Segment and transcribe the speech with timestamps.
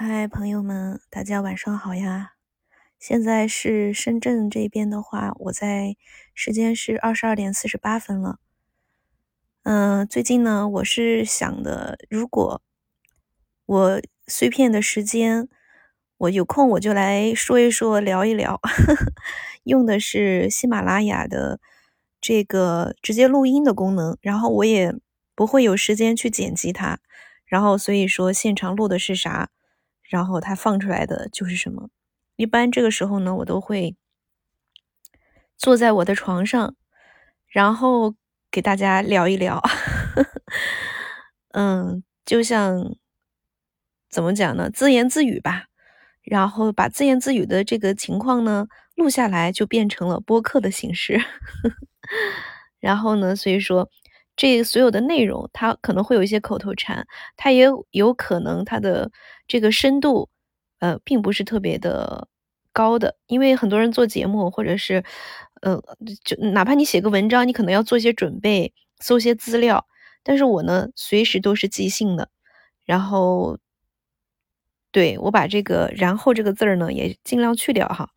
[0.00, 2.34] 嗨，朋友们，大家晚上好呀！
[3.00, 5.96] 现在是深圳这边的话，我在
[6.32, 8.38] 时间是二十二点四十八分了。
[9.64, 12.62] 嗯，最近呢，我是想的，如果
[13.66, 15.48] 我碎片的时间，
[16.18, 18.60] 我有空我就来说一说，聊一聊。
[19.64, 21.58] 用的是喜马拉雅的
[22.20, 24.94] 这个直接录音的功能，然后我也
[25.34, 27.00] 不会有时间去剪辑它，
[27.46, 29.50] 然后所以说现场录的是啥？
[30.08, 31.88] 然后它放出来的就是什么？
[32.36, 33.96] 一般这个时候呢，我都会
[35.56, 36.74] 坐在我的床上，
[37.48, 38.14] 然后
[38.50, 39.60] 给大家聊一聊。
[41.52, 42.96] 嗯，就像
[44.10, 44.70] 怎么讲呢？
[44.70, 45.64] 自言自语吧。
[46.22, 51.18] 然后把自言自语的这个情况呢录下来，就变成了播客的形式。
[52.80, 53.88] 然后呢，所以说
[54.38, 57.06] 这所有的内容，它可能会有一些口头禅，
[57.36, 59.10] 它也有可能它的。
[59.50, 60.28] 这个深度，
[60.78, 62.28] 呃，并不是特别的
[62.72, 65.02] 高的，因为很多人做节目，或者是，
[65.62, 65.80] 呃，
[66.22, 69.86] 就哪怕你写个文章，你可能要做一些准备，搜些资料。
[70.22, 72.28] 但是我呢，随时都是即兴的。
[72.84, 73.58] 然后，
[74.92, 78.10] 对我把这个“然后”这个字儿呢，也尽量去掉哈。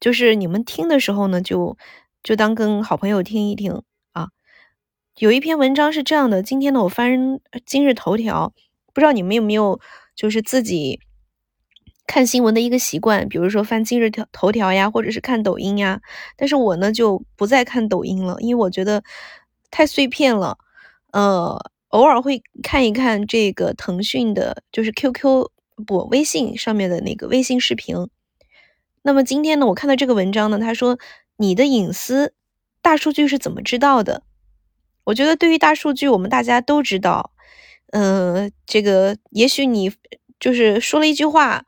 [0.00, 1.76] 就是你们听的时候呢，就
[2.22, 3.82] 就当跟好朋友听一听。
[5.18, 8.52] 有一篇文章是这样的，今天呢，我翻今日头条，
[8.94, 9.80] 不知道你们有没有。
[10.14, 10.98] 就是自己
[12.04, 16.00] 看新闻的一个习惯，比如说翻今日条头条呀，或者是看抖音呀。
[16.36, 19.04] 但是我呢就不再看抖音了，因为我觉得
[19.70, 20.58] 太碎片了。
[21.12, 21.56] 呃，
[21.90, 25.48] 偶尔会看一看这个腾讯的，就是 QQ
[25.86, 27.94] 不微信上面的那个微信视频。
[29.02, 30.98] 那么今天呢，我看到这个文章呢，他说
[31.36, 32.34] 你的隐私
[32.82, 34.24] 大数据是怎么知道的？
[35.08, 37.30] 我觉得对于大数据，我们大家都知道。
[37.92, 39.90] 嗯，这个也许你
[40.38, 41.64] 就是说了一句话，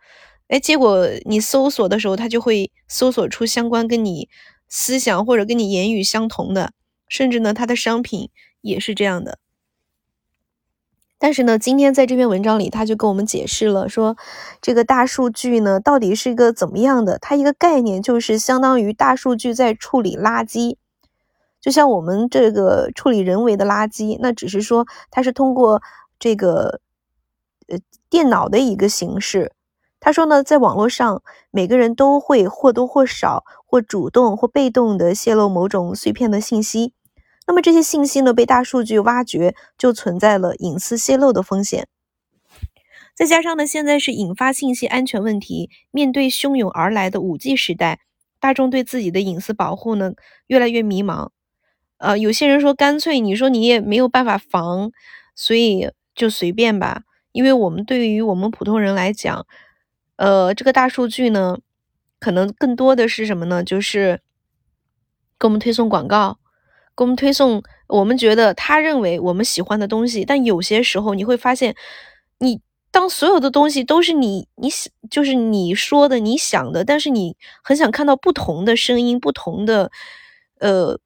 [0.48, 4.28] 哎，结果你搜索的时候，它就会搜索出相关跟你
[4.68, 6.72] 思想或者跟你言语相同的，
[7.08, 8.28] 甚至呢，它的商品
[8.60, 9.38] 也是这样的。
[11.18, 14.18] 但是呢，今天在这篇文章里，他就跟我们解释了，说
[14.60, 17.18] 这个大数据呢，到底是一个怎么样的？
[17.18, 20.76] 它一个概念就是相当于大数据在处理垃圾，
[21.60, 25.82] 就像我们这个处理人为的垃圾，那只是说它是通过。
[26.22, 26.82] 这个
[27.66, 27.78] 呃，
[28.10, 29.54] 电脑的一个形式。
[30.00, 36.92] 他说呢，在网络上，每个人都会或多或少、或主动或被动的泄露某种碎片的信息。
[37.46, 41.88] 那么这些信息呢，被大数据挖掘，就存在了隐私泄露的风险。
[43.16, 48.00] 再加上呢，现在是引发信息安全问题，面对汹涌而来的五 G 时代，
[48.38, 50.12] 大众对自己的隐私保护呢，
[50.48, 51.30] 越来越迷茫。
[52.00, 54.90] 呃，有些人说，干脆你说你也没有办法防，
[55.36, 55.88] 所以。
[56.12, 59.46] 就随便吧，因为我们对于我们普通人来讲，
[60.16, 61.56] 呃，这个大数据呢，
[62.18, 63.64] 可能更多的是什么呢？
[63.64, 64.20] 就是
[65.38, 66.38] 给我们推送广告，
[66.94, 70.24] 给我们推送我们觉得他认为我们喜欢的东西。
[70.26, 71.74] 但有些时候你会发现，
[72.38, 72.60] 你
[72.90, 79.90] 当所有的东西都是你你想就是你说的你想的，但是你很想看到不同的声音、不同的
[80.58, 80.98] 呃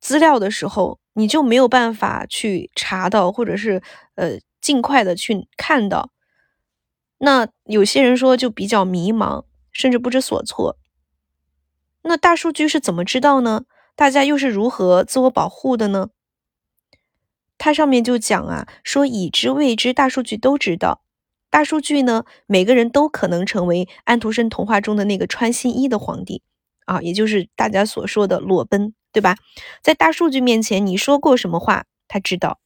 [0.00, 0.98] 资料的时候。
[1.14, 3.82] 你就没有办法去查到，或者是
[4.14, 6.12] 呃尽快的去看到。
[7.18, 10.78] 那有些人说就比较迷茫，甚至不知所措。
[12.02, 13.64] 那大数据是怎么知道呢？
[13.96, 16.10] 大家又是如何自我保护的呢？
[17.58, 21.02] 它上面就讲啊，说已知未知，大数据都知道。
[21.50, 26.42] 大数据呢，每个人都可能成为安徒生童话中的那个穿新衣的皇帝
[26.86, 28.94] 啊，也就是大家所说的裸奔。
[29.12, 29.36] 对吧？
[29.82, 32.58] 在大数据面前，你说过什么话，他知道；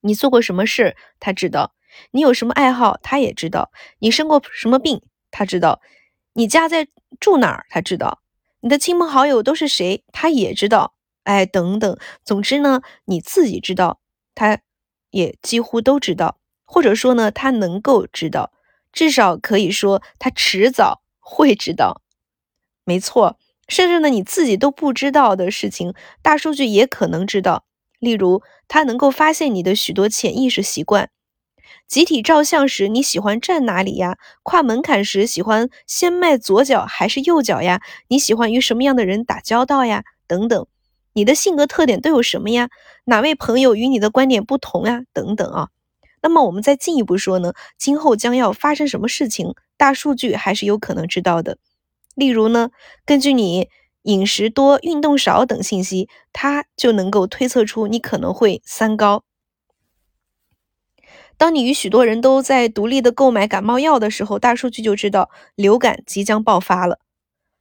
[0.00, 1.72] 你做过什么事，他知道；
[2.10, 5.80] 你有什么爱好，他也知道；你生过什么病，他知道；
[6.34, 6.88] 你家在
[7.20, 8.20] 住哪儿，他知道；
[8.60, 10.94] 你的亲朋好友都是谁，他也知道。
[11.24, 14.00] 哎，等等，总之呢，你自己知道，
[14.34, 14.60] 他
[15.10, 18.50] 也几乎都知道，或者说呢，他能够知道，
[18.92, 22.00] 至少可以说他迟早会知道。
[22.84, 23.38] 没错。
[23.68, 27.64] 甚至呢，你自己都不知道的事情，大数据也可能知道。
[28.00, 31.10] 例如，它能够发现你的许多潜意识习惯：
[31.86, 34.16] 集体照相时你喜欢站哪里呀？
[34.42, 37.82] 跨门槛时喜欢先迈左脚还是右脚呀？
[38.08, 40.04] 你喜欢与什么样的人打交道呀？
[40.26, 40.66] 等等，
[41.12, 42.70] 你的性格特点都有什么呀？
[43.04, 45.02] 哪位朋友与你的观点不同呀？
[45.12, 45.68] 等等啊。
[46.22, 51.58] 那么我们再进一步说呢，今后将要发生什么事情，大数据还是有可能知道的。
[52.18, 52.70] 例如呢，
[53.06, 53.68] 根据你
[54.02, 59.22] 饮食多、运动少等信息，它就能够推测出你可能会三高。
[61.36, 66.98] 当你与许多人都在独立的购买感冒药的时候，大数据就知道流感即将爆发了。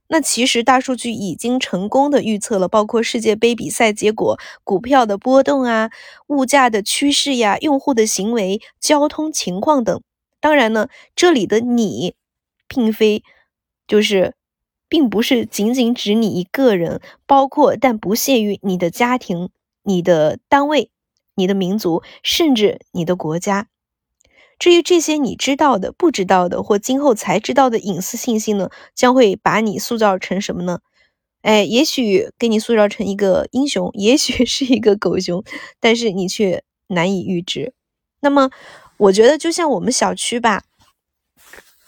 [0.07, 5.91] 那其实大数据已经成功的预测了，包括世界杯比赛结果、股票的波动啊、
[6.27, 10.01] 物价的趋势呀、用户的行为、交通情况等。
[10.39, 12.15] 当然呢，这里的你，
[12.67, 13.21] 并非
[13.85, 14.33] 就是，
[14.89, 19.49] 并不是仅仅指你一个人，包括但不限于你的家庭、
[19.83, 20.89] 你的单位、
[21.35, 23.67] 你的民族，甚至你的国家。
[24.59, 30.79] 至于这些你知道的、不知道的，或今后才知道的隐私信息呢，将会把你塑造成什么呢？
[31.43, 35.43] 哎，也许给你塑造成一个英雄，也许 是一个狗熊，
[35.79, 37.73] 但是你却难以预知。
[38.21, 38.49] 那么，
[38.97, 40.63] 我觉得就像我们小区吧，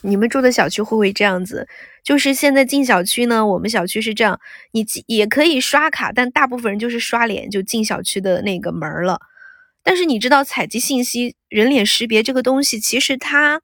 [0.01, 1.67] 你们住的小区会不会这样子？
[2.03, 4.39] 就是现在进小区呢，我们小区是这样，
[4.71, 9.19] 你也可以刷卡，但大部分人就是刷脸就进小区的那个门了。
[9.83, 13.61] 但是你知道采集信息、人脸识别这个东西，其实它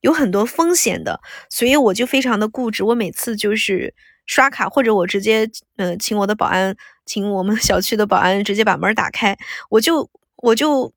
[0.00, 1.20] 有很多风险的，
[1.50, 2.84] 所以我就非常的固执。
[2.84, 3.94] 我每次就是
[4.26, 9.36] 刷卡，或者我直接呃请我的保安，请我们 小区的保安直接把门打开，
[9.70, 10.92] 我就我就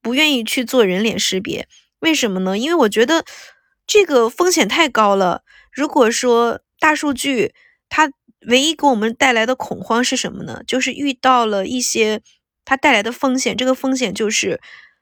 [0.00, 1.66] 不愿意去做人脸识别。
[2.00, 2.58] 为什么呢？
[2.58, 3.24] 因为我觉得
[3.86, 5.42] 这个风险太高了。
[5.72, 7.54] 如果说大数据
[7.88, 8.10] 它
[8.46, 10.62] 唯一给我们带来的恐慌是什么呢？
[10.66, 12.22] 就是遇到了一些。
[12.64, 14.60] 它带来的风险，这个风险就是，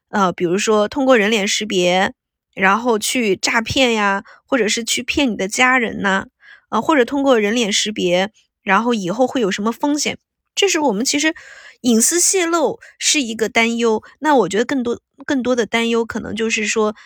[0.09, 2.15] 呃，比如说通过人脸识别，
[2.55, 6.25] 然后去诈骗呀，或者是去骗你的家人呐，
[6.71, 8.31] 啊，或者通过人脸识别，
[8.62, 10.17] 然后以后会有什么风险？
[10.55, 11.35] 这是我们其实
[11.82, 14.03] 隐私泄露是一个担忧。
[14.21, 16.97] 那我觉得更多更多的担忧可能就是说，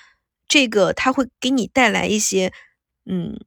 [0.48, 2.52] 这个它会给你带来一些
[3.06, 3.38] 嗯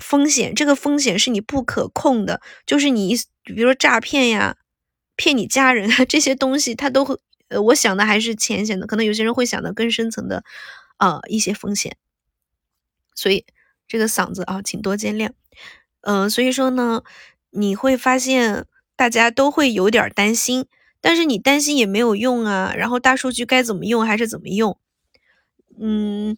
[0.00, 3.14] 风险，这个风险是你不可控的，就是你
[3.44, 4.56] 比如说诈骗呀。
[5.18, 7.18] 骗你家人啊， 这些东西他都会，
[7.48, 10.44] 呃，我想的还是浅显的，可能有些人会想的更深层的，
[10.98, 11.96] 呃，一些风险。
[13.14, 13.46] 所以
[13.88, 15.30] 这个嗓子啊，请多见谅。
[16.02, 17.02] 嗯，所以说呢，
[17.48, 20.66] 你会发现大家都会有点担心，
[21.00, 22.74] 但是你担心也没有用啊。
[22.76, 24.78] 然后大数据该怎么用还是怎么用？
[25.80, 26.36] 嗯，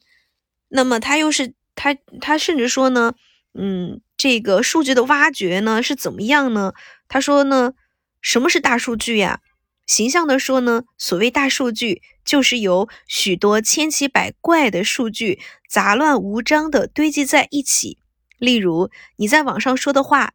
[0.68, 3.14] 那么他又是他他甚至说呢，
[3.54, 6.72] 嗯，这个数据的挖掘呢是怎么样呢？
[7.08, 7.72] 他说呢。
[8.20, 9.40] 什么是大数据呀？
[9.86, 15.38] 形象的说呢，所谓大数据，就是由许多千奇百怪的数据
[15.68, 17.96] 杂乱无章的堆积在一起。
[18.36, 20.34] 例如，你在网上说的话、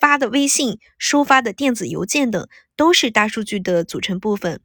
[0.00, 4.60] 发的微信、收发的电子邮件等，都是大数据的组成部分。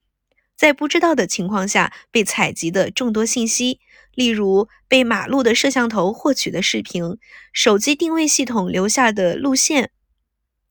[0.57, 3.79] 在不知道的情况下被采集的众多信息，
[4.13, 7.17] 例如被马路的摄像头获取的视频、
[7.53, 9.91] 手机定位系统留下的路线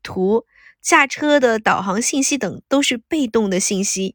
[0.03, 0.44] 图。
[0.83, 4.15] 驾车的导航信息等都是被动的信息，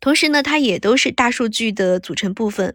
[0.00, 2.74] 同时呢，它也都是大数据的组成部分。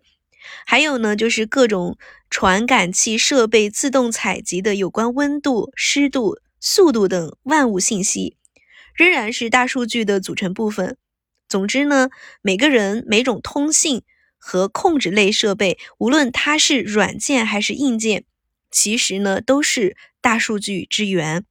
[0.68, 1.98] 还有呢，就是各种
[2.30, 8.38] 传感器设备自动采集的有关温度、湿度、速度等万物信息，
[8.96, 10.98] 仍然是大数据的组成部分。
[11.48, 12.10] 总之呢，
[12.42, 14.04] 每个人每种通信
[14.38, 18.26] 和控制类设备，无论它是软件还是硬件，
[18.72, 21.46] 其实呢，都是大数据之源。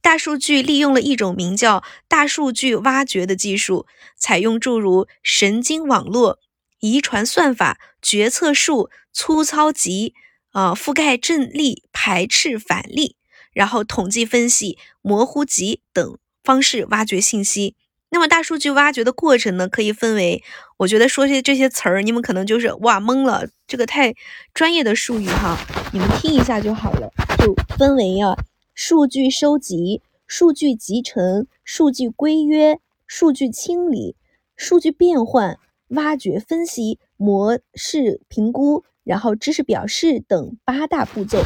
[0.00, 3.86] 大数据利用了一种名叫大数据挖掘的技术，
[4.16, 6.38] 采用诸如神经网络、
[6.78, 10.14] 遗传算法、决策树、粗糙集、
[10.52, 13.16] 啊覆盖阵列、排斥反例，
[13.52, 17.74] 然后统计分析、模糊集等方式挖掘信息。
[18.10, 20.42] 那么大数据挖掘的过程呢，可以分为，
[20.78, 24.14] 我觉得说些这些词儿，你们可能就是哇懵了，这个太
[24.54, 25.58] 专业的术语哈，
[25.92, 28.34] 你们听一下就好了，就分为啊。
[28.74, 34.16] 数据收集、数据集成、数据规约、数据清理、
[34.56, 41.42] 数据变换、挖掘分析、模式评估，然后知识表示等八大步骤。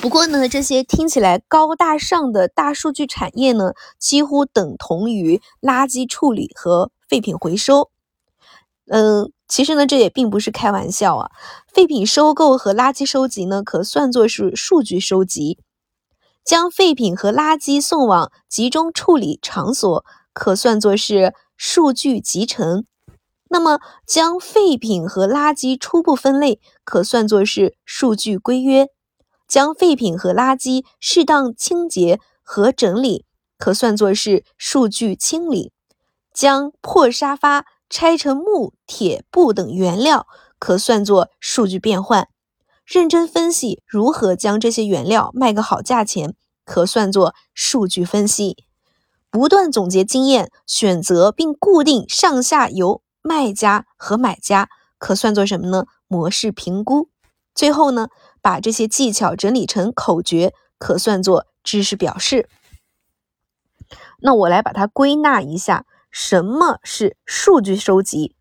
[0.00, 7.90] 不过呢，这些听起来高大上的大数据产业呢，几乎等同于垃圾处理和废品回收。
[8.86, 11.30] 嗯，其实呢，这也并不是开玩笑啊。
[11.72, 15.58] 废品收购和垃圾收集呢，可算作是数据收集。
[16.44, 22.84] 将废品和垃圾送往集中处理场所，可算作是数据集成；
[23.50, 28.86] 那么，将废品和垃圾初步分类，可算作是数据规约；
[29.48, 33.24] 将废品和垃圾适当清洁和整理，
[33.56, 35.72] 可算作是数据清理；
[36.32, 40.26] 将破沙发拆成木、铁、布等原料，
[40.58, 42.28] 可算作数据变换。
[42.84, 48.64] 认真分析如何将这些原料卖个好价钱，可算作数据分析。
[49.30, 55.84] 不断总结经验，选择并固定上下游卖家和买家，可算作什么呢？
[56.06, 57.10] 模式评估。
[57.54, 58.08] 最后呢，
[58.48, 62.48] 把这些技巧整理成口诀，可算作知识表示。
[64.20, 68.34] 那我来把它归纳一下，什么是数据收集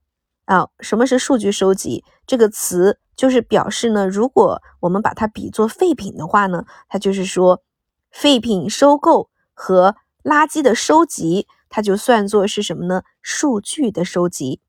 [0.46, 0.70] 啊？
[0.80, 2.06] 什么是数据收集？
[2.26, 7.62] 这个词就是表示呢，如果我们把它比作废品的话呢，它就是说
[8.10, 13.04] 废品收购和垃圾的收集，它就算作是什么呢？
[13.22, 14.62] 数据的收集。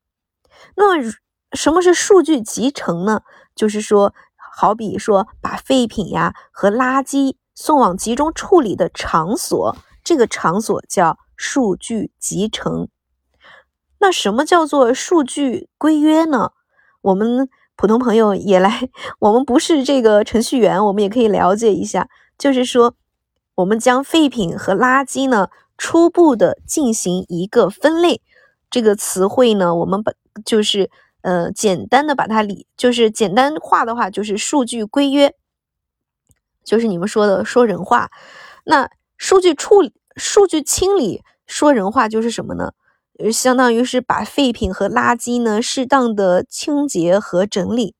[0.75, 1.13] 那么
[1.53, 3.21] 什么是数据集成呢？
[3.55, 4.13] 就是说，
[4.51, 9.75] 好比说把废品呀和垃圾送往集中处理的场所。
[10.03, 12.87] 这个场所叫数据集成。
[13.99, 16.51] 那什么叫做数据规约呢？
[17.01, 18.89] 我们普通朋友也来，
[19.19, 22.09] 我们不是这个程序员，我们也可以了解一下。
[22.37, 22.95] 就是说，
[23.55, 28.21] 我们将废品和垃圾呢，初步的进行一个分类。
[28.69, 30.13] 这个词汇呢，我们把
[30.45, 30.89] 就是
[31.21, 35.33] 呃，简单的把它理，就是简单化的话，就是数据规约，
[36.63, 38.11] 就是你们说的说人话。
[38.65, 39.93] 那数据处理。
[40.15, 42.73] 数据清理，说人话就是什么呢？
[43.31, 47.95] 相当于是把废品和垃圾呢适当的清洁和整理。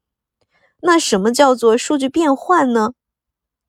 [0.82, 2.92] 那什么叫做数据变换呢？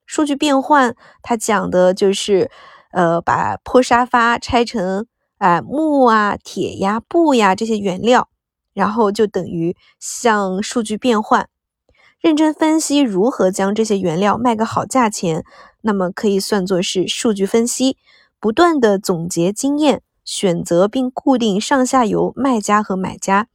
[0.05, 2.51] 数据变换，它讲的就是，
[2.91, 5.07] 呃，把破沙发拆成
[5.39, 8.29] 啊木啊、铁呀、布呀这些原料，
[8.73, 11.49] 然后就等于向数据变换。
[12.21, 15.45] 认真分析如何将这些原料卖个好价钱，
[15.81, 17.97] 那么可以算作是数据分析。
[18.39, 23.49] 不断的总结经验，选择并固定上下游卖家和买家。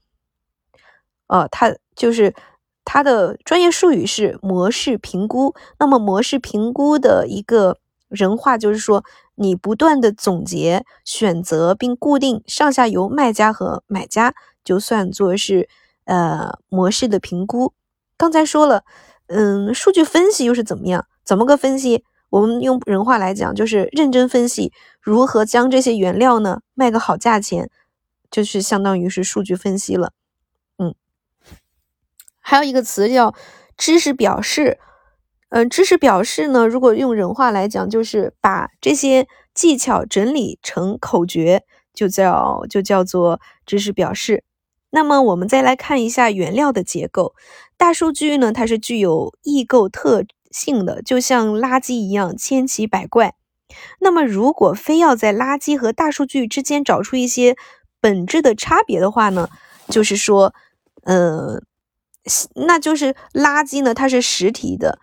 [1.28, 2.36] 呃，它就是
[2.84, 5.56] 它的专业术语是模式评估。
[5.80, 7.80] 那么模式评估的一个
[8.16, 9.04] 人话就是说，
[9.36, 15.70] 你不断的总结、选择并固定上下游卖家和买家，就算作是
[16.06, 17.74] 呃模式的评估。
[18.18, 18.84] 刚才说了，
[19.28, 21.06] 嗯，数据分析又是怎么样？
[21.24, 22.04] 怎么个分析？
[22.30, 27.70] 我们用人话来讲，就是认真分析如何将这些原料呢卖个好价钱，
[28.32, 30.12] 就是相当于是数据分析了。
[30.78, 30.94] 嗯，
[32.40, 33.34] 还有一个词叫
[33.78, 34.80] 知识表示，
[35.50, 44.44] 嗯，知识表示呢，如果用人话来讲，就是把这些技巧整理成口诀，就叫就叫做知识表示。
[44.90, 47.36] 那么我们再来看一下原料的结构，
[47.78, 50.24] 大数据呢，它是具有异构特。
[50.52, 53.36] 性的就像垃圾一样千奇百怪，
[54.00, 57.58] 那么如果非要在垃圾和大数据之间找出一些
[58.00, 59.50] 本质的差别的话呢，
[59.90, 60.54] 就是说，
[61.04, 61.62] 呃，
[62.56, 64.98] 那就是垃圾呢它是实体的，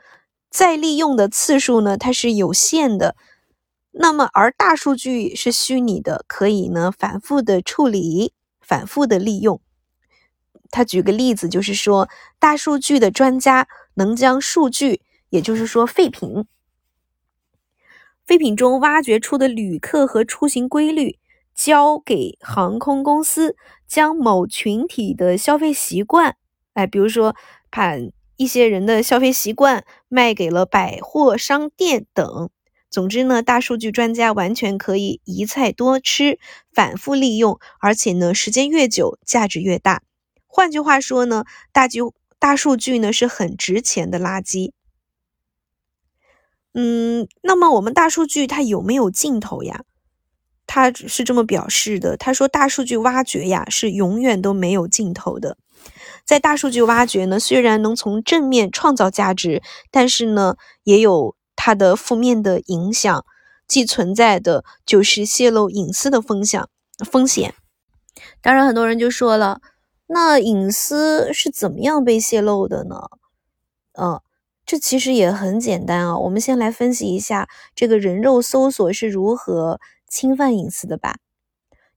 [0.53, 3.17] 再利用的次数呢它是有限的，
[3.91, 9.61] 那么而大数据是虚拟的，可以呢反复的处理，反复的利用。
[10.71, 15.01] 他举个例子，就是说大数据的专家能将数据。
[15.33, 16.45] 也就是说，废品，
[18.27, 21.19] 废品中挖掘出的旅客和出行规律，
[21.55, 23.57] 交给航空公司，
[23.89, 26.37] 将某群体的消费习惯，
[26.75, 27.35] 哎，比如说
[27.71, 27.95] 把
[28.43, 32.51] 一些人的消费习惯卖给了百货商店等。
[32.91, 36.41] 总之呢，大数据专家完全可以一菜多吃，
[36.73, 40.03] 反复利用，而且呢，时间越久，价值越大。
[40.49, 44.73] 换句话说呢，大就大数据呢是很值钱的垃圾。
[46.75, 49.85] 嗯，那么我们大数据它有没有尽头呀？
[50.67, 55.57] 他是这么表示的，他说大数据挖掘呀是永远都没有尽头的。
[56.25, 63.25] 在大数据挖掘呢，虽然能从正面创造价值，但是呢也有它的负面的影响，
[63.67, 66.65] 既存在的就是泄露隐私的风险。
[67.05, 67.55] 风险。
[68.41, 69.61] 当然，很多人就说了，
[70.07, 72.97] 那隐私是怎么样被泄露的呢？
[73.99, 74.21] 嗯。
[74.65, 81.17] 这其实也很简单啊，我们先来分析一下这个人肉搜索是如何侵犯隐私的吧。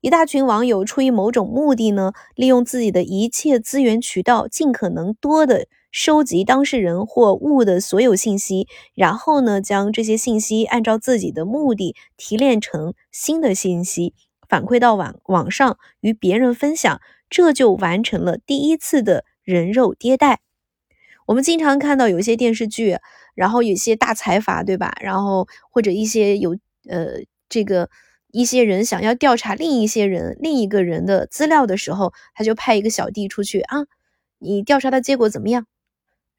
[0.05, 14.13] 一大群网友出于某种目的呢，利用自己的一切资源渠道，尽可能多的收集当事人或物的所有信息，然后呢，将这些信息按照自己的目的提炼成新的信息，
[14.47, 20.39] 反馈到网网上与别人分享，这就完成了第一次的人肉迭代。
[21.25, 22.99] 我们经常看到有一些电视剧，
[23.33, 24.93] 然后有些大财阀，对吧？
[25.01, 26.51] 然后或者一些有
[26.87, 27.89] 呃这个
[28.35, 33.85] 一些人想要调查另一些人、另一个人的资料的时候，他就派一个小弟出去啊，
[34.39, 35.65] 你调查的结果怎么样？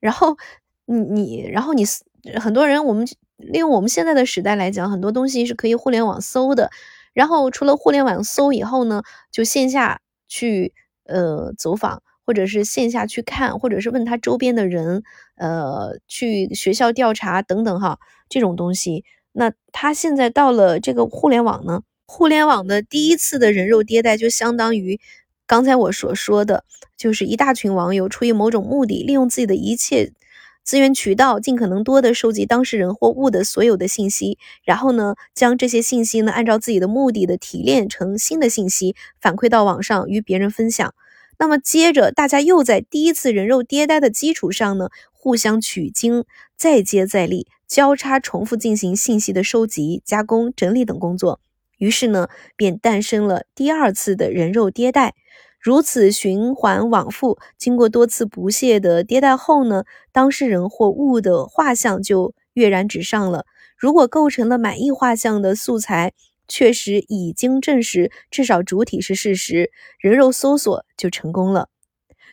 [0.00, 0.36] 然后
[0.84, 1.84] 你你然后你
[2.38, 3.06] 很多人我们
[3.38, 6.70] 利用我们现在的时代来讲，很多东西是可以互联网搜的，
[7.14, 10.74] 然后除了互联网搜以后呢，就线下去
[11.06, 15.02] 呃走访，或者是线下去看，或者是问他周边的人，
[15.36, 17.98] 呃，去学校调查等等哈，
[18.28, 19.04] 这种东西。
[19.38, 21.82] 那他现在到了这个互联网呢？
[22.06, 24.98] 互联网的第一次的人肉迭代，就相当于
[25.46, 26.64] 刚才我所说的，
[26.96, 30.12] 就是一大群网友出于某种目的，利用自己的一切。
[30.64, 40.94] 资源渠道尽可能多的收集当事人或物的所有的信息，然后呢，将这些信息呢按照自己的目的的提炼成新的信息，反馈到网上与别人分享。
[41.38, 46.24] 那么接着，大家又在第一次人肉迭代的基础上呢，互相取经，
[46.56, 51.40] 再接再厉，交叉重复进行信息的收集、加工、整理等工作。
[51.78, 55.14] 于是呢，便诞生了第二次的人肉迭代。
[55.60, 63.46] 如此循环往复，经过多次不懈的迭代后呢，当事人或物的画像就跃然纸上了。
[63.76, 66.12] 如果构成了满意画像的素材，
[66.46, 71.68] 确实已经证实，至少主体是事实，人肉搜索就成功了。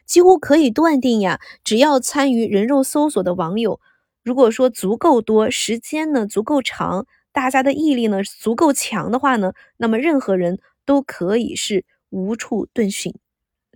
[0.05, 3.79] 几乎可以断定呀，只要参与人肉搜索的网友，
[4.23, 13.13] 如果说足够多，时间呢足够长，大家的毅力呢足够强的话呢，那么任何人都可以是无处遁形。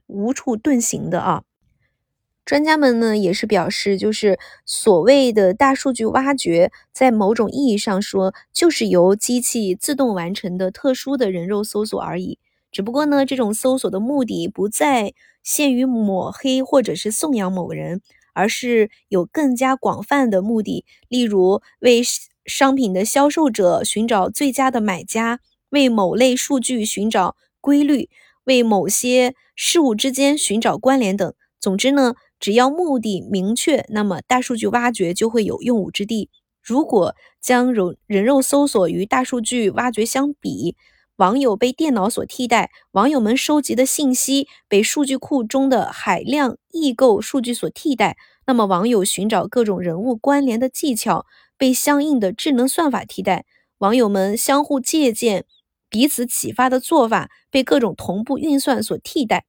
[0.07, 1.43] 无处遁形的啊，
[2.45, 12.39] 专家们呢也是表示，就是所谓的大数据挖掘，在某种意义上说，就是由机器自动完成的特殊的人肉搜索而已。
[12.71, 15.13] 只不过呢，这种搜索的目的不再
[15.43, 18.01] 限于抹黑或者是颂扬某人，
[18.37, 22.01] 而是有更加广泛的目的，例如为
[22.45, 25.39] 商品的销售者寻找最佳的买家，
[25.69, 28.09] 为某类数据寻找规律。
[28.47, 31.33] 为某些事物之间寻找关联等。
[31.59, 36.29] 总之呢，只要目的明确，那么大数据挖掘就会有用武之地。
[36.63, 40.77] 如果将人人肉搜索与大数据挖掘相比，
[41.17, 51.25] 网友被电脑所替代，网友们收集的信息被数据库中的海量异构数据所替代，那么网友寻找各种人物关联的技巧
[51.57, 53.45] 被相应的智能算法替代，
[53.79, 55.45] 网友们相互借鉴。
[55.89, 59.45] 彼此启发的做法被各种同步运算所替代，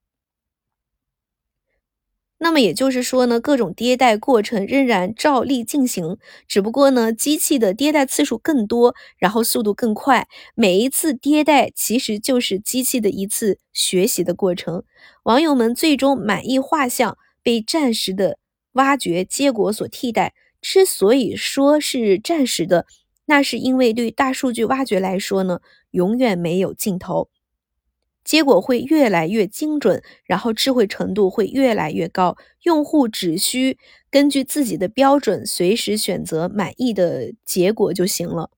[2.38, 10.28] 那么也就是说呢，各种迭代过程仍然照例进行，只不过呢，机器的迭代次数更多，然后速度更快。
[10.54, 14.84] 每一次迭代其实就是机器的一次学习的过程。
[15.24, 18.38] 网友们最终满意画像被暂时的
[18.72, 20.32] 挖掘结果所替代。
[20.60, 22.86] 之所以说是暂时的，
[23.26, 25.60] 那是因为对大数据挖掘来说呢。
[25.92, 27.30] 永远没有尽头，
[28.28, 32.36] 结果会越来越精准，然后智慧程度会越来越高。
[32.62, 33.78] 用户只需
[34.10, 38.50] 根据自己的标准，随时选择满意的结果就行了。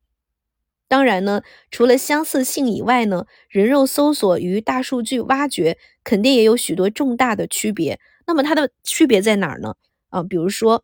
[0.88, 8.00] 当然呢，除了相似性以外呢，人肉搜索与大数据挖掘肯定也有许多重大的区别。
[8.26, 9.76] 那么它的区别在哪儿呢？
[10.08, 10.82] 啊，比如说，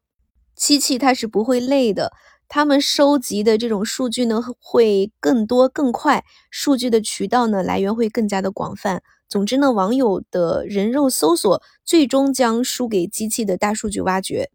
[0.55, 2.13] 机器它是不会累的。
[2.49, 9.03] 他们收集的这种数据呢，会更多更快，数据的渠道呢来源会更加的广泛。
[9.29, 14.51] 总之呢，网友的人肉搜索最终将输给机器的大数据挖掘。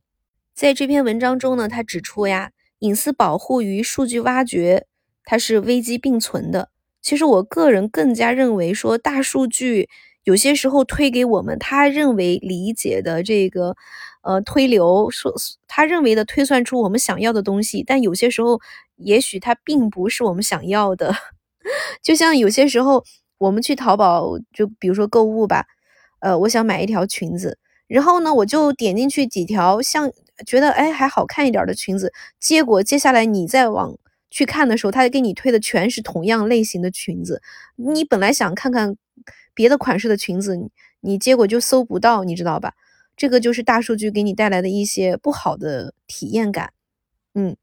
[0.56, 4.88] 在这篇文章中呢，他指出呀，隐私保护与数据挖掘
[5.26, 6.70] 它是危机并存的。
[7.02, 9.90] 其实我个人更加认为说，大数据
[10.24, 13.76] 有些时候推给我们他认为理解的这个。
[14.22, 15.34] 呃，推流说
[15.68, 18.60] 他认为的推算出我们想要的东西，但有些时候
[18.98, 21.14] 也许它并不是我们想要的。
[22.02, 23.04] 就像有些时候
[23.38, 25.66] 我们去淘宝，就比如说购物吧，
[26.20, 27.58] 呃，我想买一条裙子，
[27.88, 30.12] 然后呢，我就点进去几条像
[30.46, 33.96] 觉得哎还好看一点的裙子，结果接下来你再往
[34.30, 37.42] 去看的时候，他给你推的全是同样类型的裙子，
[37.76, 38.96] 你本来想看看
[39.54, 40.58] 别的款式的裙子，
[41.02, 42.74] 你结果就搜不到，你知道吧？
[43.22, 46.74] 这个就是大数据给你带来的一些不好的体验感，
[47.36, 47.56] 嗯，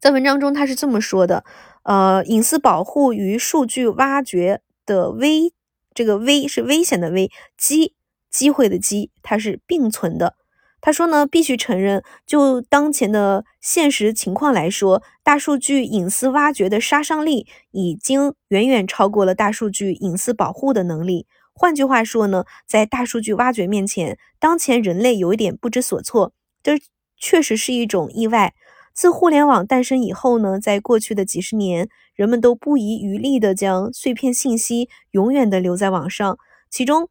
[0.00, 1.44] 在文章中他是这么说的，
[1.84, 5.52] 呃，隐私保护与数据挖掘的危，
[5.94, 7.94] 这个危是危险的危，机
[8.28, 10.34] 机会的机，它是并存的。
[10.80, 21.28] 他说呢，必须承认，就当前的现实情况来说，大数据隐私挖掘的杀伤力已经远远超过了大数据隐私保护的能力。
[21.60, 26.78] 换句话说呢，在大数据挖掘面前，当前人类有一点不知所措，这
[27.16, 28.54] 确实是一种意外。
[28.94, 36.38] 自互联网诞生以后呢，在过去的几十年，人们都不遗余力地将碎片信息永远地留在网上，
[36.70, 37.08] 其中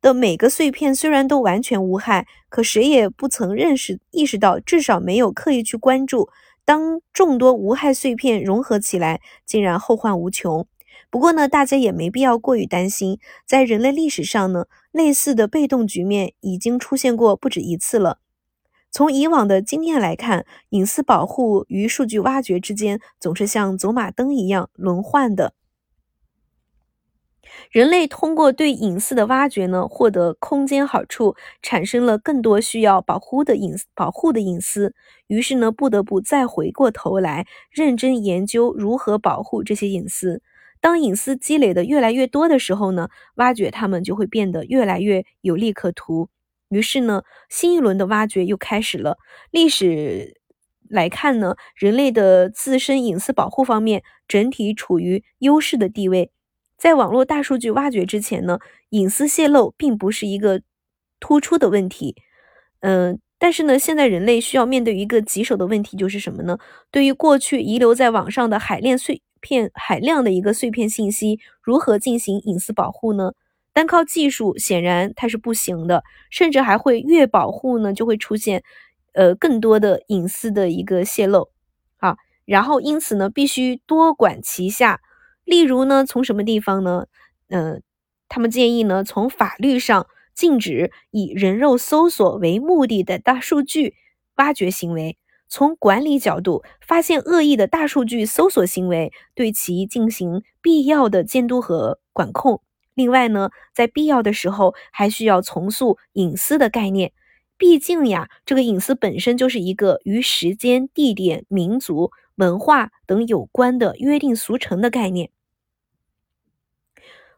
[0.00, 6.30] 的每个碎片虽然都完全无害，可谁也不曾认识意识到，至少没有刻意去关注。
[6.64, 10.66] 当众多无害碎片融合起来，竟然后患无穷。
[11.10, 18.18] 不过呢，大家也没必要过于担心，在人类历史上呢，类似的被动局面已经出现过不止一次了。
[18.92, 25.54] 从以往的经验来看，隐私保护与数据挖掘之间总是像走马灯一样轮换的。
[27.70, 34.94] 人类通过对隐私的挖掘呢，获得空间好处，产生了更多需要保护的隐保护的隐私，
[35.26, 40.42] 于是呢，不得不再回过头来认真研究如何保护这些隐私。
[40.80, 46.28] 当隐私积累的越来越多的时候呢，挖掘他们就会变得越来越有利可图。
[46.70, 49.18] 于是呢，新一轮的挖掘又开始了。
[49.50, 50.40] 历史
[50.88, 56.30] 来看呢，人类的自身隐私保护方面整体处于优势的地位。
[56.78, 60.62] 在网络大数据挖掘之前呢，隐私泄露并不是一个
[61.18, 62.16] 突出的问题。
[62.80, 66.58] 嗯，但是呢，现在人类需要面对一个棘手的问题，就是什么呢？
[66.90, 73.32] 对于过去遗留在网上的海量碎片、海量的一个碎片信息，如何进行隐私保护呢？
[73.72, 78.64] 单靠技术显然它是不行的，甚至还会越保护呢就会出现，
[79.12, 81.50] 呃更多的隐私的一个泄露，
[81.98, 85.00] 啊，然后因此呢必须多管齐下，
[85.44, 87.06] 例如呢从什么地方呢？
[87.48, 87.82] 嗯，
[88.28, 93.94] 他们建议呢从法律上禁止以人肉搜索为目的的大数据
[94.34, 95.16] 挖掘行为，
[95.50, 102.62] 从管理角度发现恶意的大数据搜索行为，对其进行必要的监督和管控。
[102.94, 107.12] 另外呢，在必要的时候，还需要重塑隐私的概念。
[107.58, 115.30] 毕竟呀，这个隐私本身就是一个与时间、地点、民族、文化等有关的约定俗成的概念。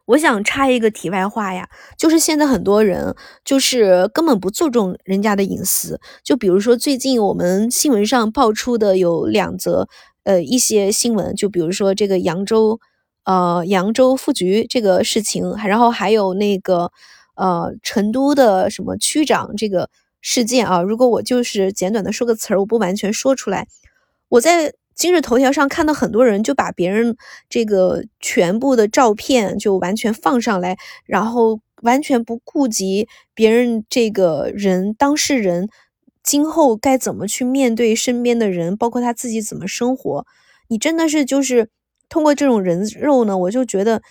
[0.05, 5.99] 我想插一个题外话呀，就是现在很多人就是根本不注重人家的隐私。
[6.23, 9.87] 就比如说最近我们新闻上爆出的有两则，
[10.23, 12.79] 呃，一些新闻，就比如说这个扬州。
[13.25, 16.91] 呃，扬州副局这个事情，然后还有那个
[17.37, 19.89] 呃，成都的什么区长这个
[20.19, 20.81] 事件啊。
[20.81, 23.65] 如果我就是简短的说个词儿，我不完全说出来。
[24.27, 27.15] 我在今日头条上看到很多人就把别人
[27.49, 35.69] 这个全部的照片就完全放上来，然后完全不顾及别人这个人当事人
[36.23, 40.25] 今后该怎么去面对身边的人，包括他自己怎么生活。
[40.67, 41.69] 你真的是就是。
[42.09, 44.03] 通过这种人肉呢，我就觉得，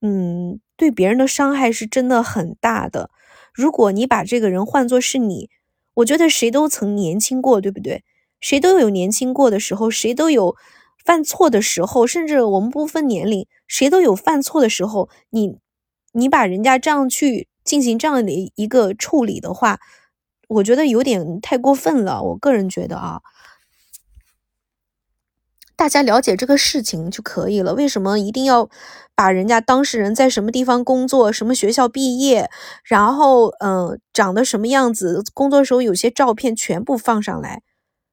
[0.00, 3.10] 嗯，对别人的伤害是真的很大的。
[3.52, 5.50] 如果你把这个人换作是你，
[5.94, 8.04] 我觉得谁都曾年轻过，对不对？
[8.40, 10.56] 谁都有年轻过的时候，谁都有
[11.04, 15.08] 犯错的时候，甚至我们不分年龄，谁都有犯错的时候。
[15.30, 15.58] 你，
[16.12, 19.78] 你把人家这样去进行这样的一个处理的话，
[20.48, 22.22] 我觉得有点太过分了。
[22.22, 23.20] 我个人觉得啊。
[25.76, 27.72] 大家了解这个事情就可以了。
[27.72, 28.68] 为什么一定要
[29.14, 32.50] 把人家当事人在什么地方工作、什么学校毕业，
[32.82, 37.62] 然后嗯长得什么样子、工作时候有些照片全部放上来？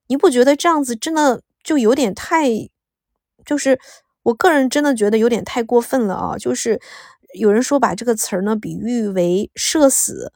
[0.07, 2.69] 你不觉得这样子真的就有点太……
[3.45, 3.79] 就是
[4.23, 6.37] 我个人真的觉得有点太过分了啊！
[6.37, 6.81] 就是
[7.35, 10.33] 有人说把这个词儿呢比喻为社死，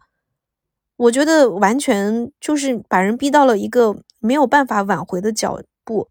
[0.96, 6.10] 我觉得完全就是把人逼到了一个没有办法挽回的脚步。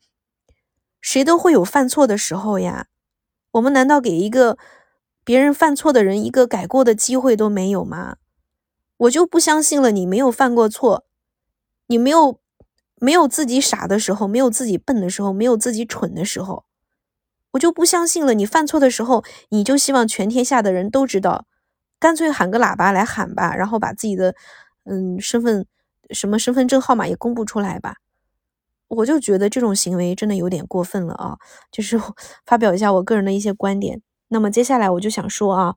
[1.01, 2.87] 谁都会有犯错的时候呀，
[3.53, 4.59] 我们难道给一个
[5.23, 8.17] 别人犯错的人一个改过的机会都没有吗？
[8.97, 11.05] 我就不相信了，你没有犯过错，
[11.87, 12.41] 你没有
[13.01, 16.65] 没有自己傻的时候，没有自己笨的时候，没有自己蠢的时候，
[17.53, 18.35] 我就不相信了。
[18.35, 21.47] 你犯错的时候，你就希望全天下的人都知道，
[21.99, 24.35] 干脆喊个喇叭来喊吧，然后把自己的
[24.85, 25.67] 嗯身份
[26.11, 27.97] 什么身份证号码也公布出来吧。
[28.89, 31.37] 我就觉得这种行为真的有点过分了啊！
[31.71, 32.01] 就是
[32.47, 34.01] 发表一下我个人的一些观点。
[34.29, 35.75] 那么接下来我就想说啊，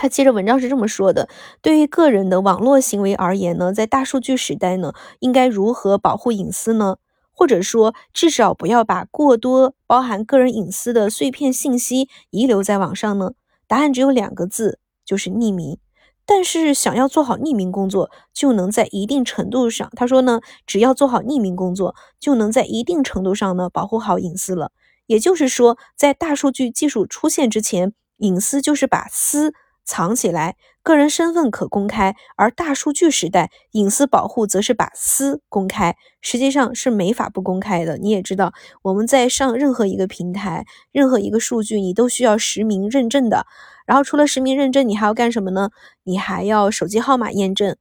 [0.00, 1.28] 他接着文章是这么说的：
[1.60, 6.98] 对于个人的网络行为而言呢，在大数据时代呢，应该如何保护隐私呢？
[7.32, 13.32] 或者说，至少不要把过多包含个人隐私的碎片信息遗留在网上呢？
[13.66, 15.78] 答案只有两个字，就是匿名。
[16.24, 24.70] 但是想要做好匿名工作，就能在一定程度上，他说呢，只要做好匿名工作，就能在一定程度上呢保护好隐私了。
[25.06, 29.54] 也就是说，在大数据技术出现之前，隐私就是把私
[29.88, 37.96] 藏起来，个人身份可公开；而大数据时代，隐私保护则是把私公开，实际上是没法不公开的。
[37.96, 43.46] 你也知道，我们在上任何一个平台，任何一个数据，你都需要实名认证的。
[43.86, 45.70] 然后除了实名认证，你还要干什么呢？
[46.04, 47.74] 你还要手机号码验证。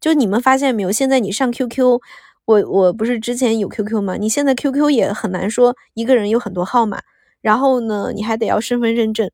[0.00, 0.92] 就你们发现没有？
[0.92, 2.00] 现在你上 QQ，
[2.44, 4.16] 我我不是之前有 QQ 吗？
[4.16, 7.00] 你现在 QQ 也很难说一个人有很多号码，
[7.40, 9.28] 然后呢，你还得要身份认证。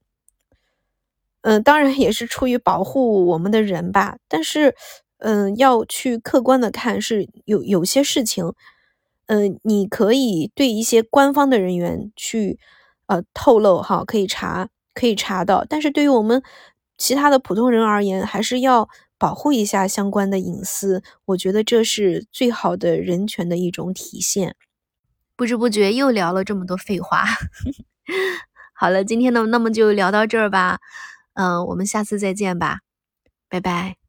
[1.43, 4.75] 嗯，当然也是出于保护我们的人吧，但是，
[5.19, 8.53] 嗯，要去客观的看，是有有些事情，
[9.27, 12.59] 嗯，你可以对一些官方的人员去，
[13.07, 16.43] 呃，透露哈，可以查，可以查到，但是对于我们
[16.99, 24.57] 其他的普通人而言，还是要保护一下相关的隐私，我觉得这是最好的人权的一种体现。
[25.37, 27.25] 不知不觉又聊了这么多废话，
[28.77, 30.79] 好了，今天呢，那么就聊到这儿吧。
[31.35, 32.81] 嗯，我们下次再见吧，
[33.49, 34.00] 拜拜。